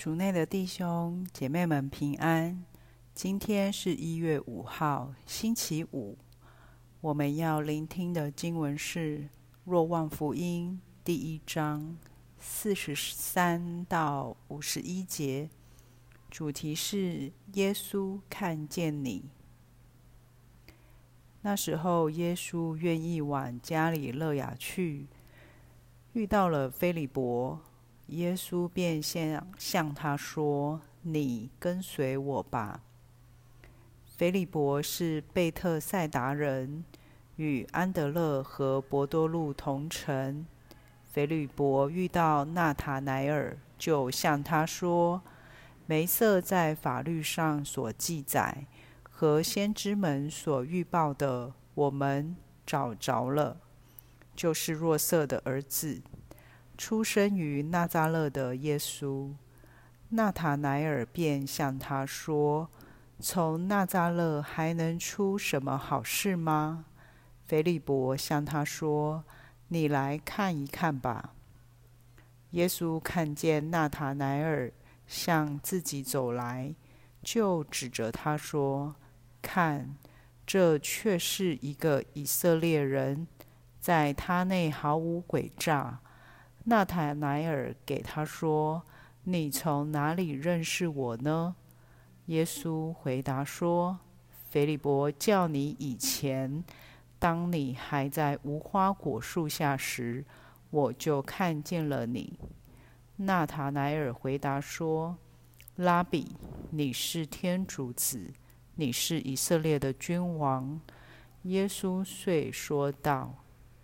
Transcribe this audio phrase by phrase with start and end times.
[0.00, 2.64] 主内的弟兄姐妹们平安。
[3.12, 6.16] 今天是一月五号，星期五。
[7.02, 9.18] 我们要聆听的经文是
[9.64, 11.98] 《若望福音》第一章
[12.38, 15.50] 四十三到五十一节，
[16.30, 19.28] 主题是耶稣看见你。
[21.42, 25.08] 那时候，耶稣愿意往加里勒雅去，
[26.14, 27.60] 遇到了菲利伯。
[28.10, 32.80] 耶稣便先向他说：“你跟随我吧。”
[34.04, 36.84] 腓利伯是贝特赛达人，
[37.36, 40.44] 与安德勒和伯多禄同城。
[41.12, 45.22] 腓利伯遇到纳塔乃尔，就向他说
[45.86, 48.66] ：“梅瑟在法律上所记载
[49.02, 53.56] 和先知们所预报的，我们找着了，
[54.34, 56.02] 就是若瑟的儿子。”
[56.80, 59.34] 出生于纳扎勒的耶稣，
[60.08, 62.70] 纳塔乃尔便向他说
[63.20, 66.86] ：“从纳扎勒还能出什么好事吗？”
[67.44, 69.22] 腓利伯向他说
[69.68, 71.34] ：“你来看一看吧。”
[72.52, 74.72] 耶稣看见纳塔乃尔
[75.06, 76.74] 向自己走来，
[77.22, 78.94] 就指着他说
[79.42, 79.96] ：“看，
[80.46, 83.26] 这却是一个以色列人，
[83.78, 86.00] 在他内毫无诡诈。”
[86.64, 88.82] 纳塔乃尔给他说
[89.24, 91.56] ：“你从哪里认识我呢？”
[92.26, 93.98] 耶稣回答说
[94.50, 96.62] ：“腓利伯叫你以前，
[97.18, 100.24] 当你还在无花果树下时，
[100.68, 102.38] 我就看见了你。”
[103.16, 105.16] 纳塔乃尔回答说
[105.76, 106.36] ：“拉比，
[106.70, 108.32] 你是天主子，
[108.74, 110.78] 你是以色列的君王。”
[111.44, 113.34] 耶稣遂说道：“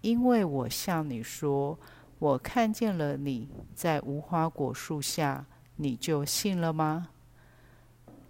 [0.02, 1.78] 因为我向你说。”
[2.19, 5.45] 我看见了你在无花果树下，
[5.77, 7.09] 你就信了吗？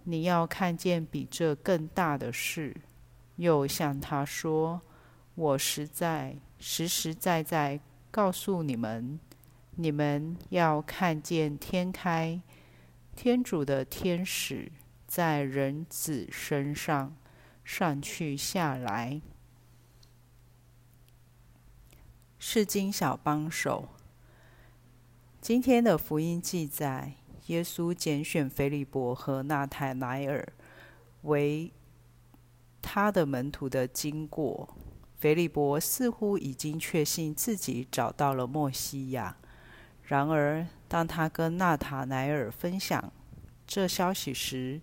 [0.03, 2.75] 你要看见比这更大的事。
[3.37, 4.81] 又向他说
[5.35, 9.19] ：“我实在实实在在告诉你们，
[9.75, 12.41] 你们要看见天开，
[13.15, 14.71] 天主的天使
[15.05, 17.15] 在人子身上
[17.63, 19.21] 上去下来。”
[22.57, 23.87] 圣经小帮手，
[25.39, 27.13] 今天的福音记载，
[27.45, 30.53] 耶稣拣选腓利伯和纳塔莱尔
[31.21, 31.71] 为
[32.81, 34.75] 他的门徒的经过。
[35.19, 39.37] 腓利伯似乎已经确信自己找到了默西亚，
[40.01, 43.13] 然而当他跟纳塔莱尔分享
[43.67, 44.81] 这消息时，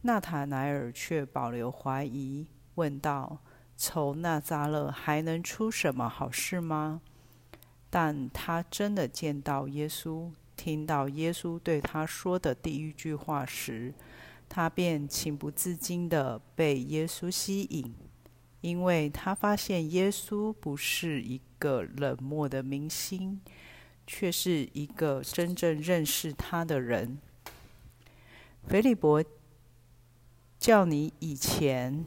[0.00, 2.46] 纳塔莱尔却保留怀疑，
[2.76, 3.40] 问道。
[3.76, 7.00] 从那扎勒还能出什么好事吗？
[7.90, 13.92] 但他真的见到耶稣，听到耶稣对他说的第一句话时，
[14.48, 17.92] 他便情不自禁地被耶稣吸引，
[18.60, 23.40] 因为他发现耶稣不是一个冷漠的明星，
[24.06, 27.18] 却是一个真正认识他的人。
[28.66, 29.22] 腓利伯
[30.58, 32.04] 叫你以前。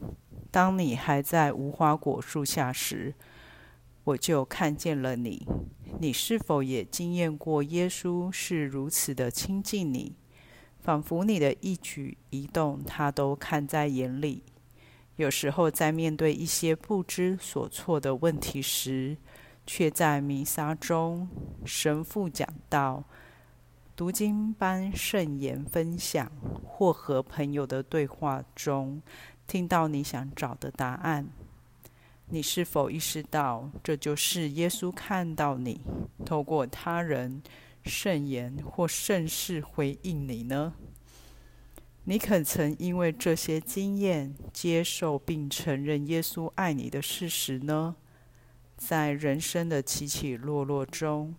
[0.50, 3.14] 当你还在无花果树下时，
[4.04, 5.46] 我就看见了你。
[5.98, 10.14] 你是否也经验过耶稣是如此的亲近你，
[10.80, 14.42] 仿佛你的一举一动他都看在眼里？
[15.16, 19.16] 有时候在面对一些不知所措的问题时，
[19.66, 21.26] 却在弥撒中、
[21.64, 23.02] 神父讲道、
[23.96, 26.30] 读经班圣言分享
[26.62, 29.00] 或和朋友的对话中，
[29.46, 31.28] 听到你想找的答案，
[32.28, 35.80] 你是否意识到这就是耶稣看到你，
[36.24, 37.42] 透过他人、
[37.84, 40.74] 圣言或圣事回应你呢？
[42.08, 47.96] 你可曾因为这些经验接受并承认耶稣爱你的事实呢？
[48.76, 51.34] 在人生的起起落落中，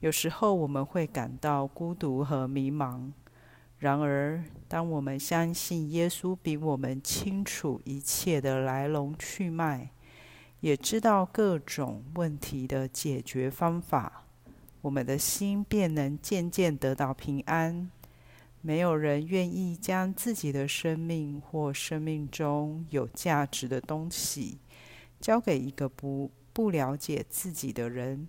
[0.00, 3.10] 有时候我们会感到孤独和迷茫。
[3.82, 9.90] 然而，当我们相信耶稣比我们清楚一切的来龙去脉，
[10.60, 14.22] 也知道各种问题的解决方法，
[14.82, 17.90] 我们的心便能渐渐得到平安。
[18.60, 24.58] 没有人愿意将自己的生命或生命中有价值的东西
[25.18, 28.28] 交给一个不不了解自己的人。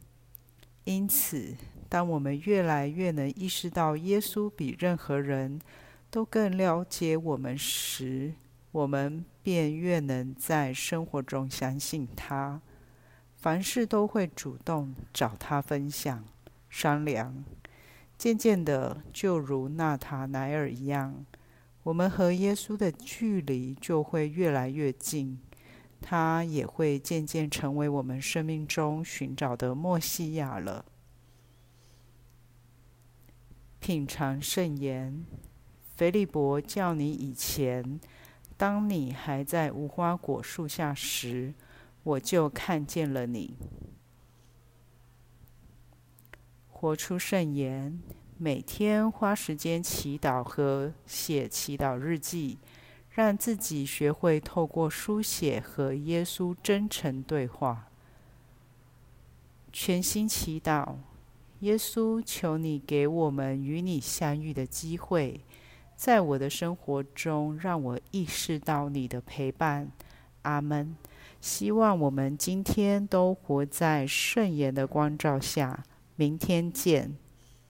[0.86, 1.56] 因此，
[1.88, 5.62] 当我们越来越能意识到耶稣比任何人
[6.10, 8.34] 都更了解我们时，
[8.72, 12.62] 我们便越能在生活中相信他，
[13.36, 16.24] 凡事都会主动找他分享、
[16.70, 17.44] 商量。
[18.18, 21.26] 渐渐的，就如纳塔莱尔一样，
[21.84, 25.40] 我们和耶稣的距离就会越来越近，
[26.06, 30.84] 他也会渐渐成为我们生命中寻找的默西亚了。
[33.80, 35.26] 品尝圣言，
[35.96, 38.02] 菲利伯叫你以前，
[38.58, 41.54] 当你还在无花果树下时，
[42.04, 43.58] 我就看见了你。
[46.68, 48.02] 活出圣言，
[48.38, 52.60] 每天花时间祈祷和写祈祷日记，
[53.14, 57.88] 让自己学会透过书写和耶稣真诚对话。
[59.72, 60.96] 全心祈祷，
[61.60, 65.42] 耶稣，求你给我们与你相遇的机会，
[65.96, 69.92] 在我的生活中让我意识到你的陪伴。
[70.42, 70.96] 阿门。
[71.40, 75.84] 希望我们今天都活在圣言的光照下。
[76.16, 77.23] 明天见。